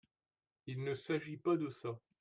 Il 0.65 0.83
ne 0.83 0.95
s’agit 0.95 1.37
pas 1.37 1.57
de 1.57 1.69
ça!… 1.69 1.99